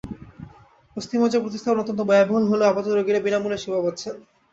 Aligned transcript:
অস্থিমজ্জা 0.97 1.39
প্রতিস্থাপন 1.39 1.81
অত্যন্ত 1.81 2.01
ব্যয়বহুল 2.01 2.43
হলেও 2.47 2.69
আপাতত 2.69 2.91
রোগীরা 2.91 3.19
বিনা 3.21 3.39
মূল্যে 3.39 3.61
সেবা 3.63 3.79
পাচ্ছেন। 3.85 4.15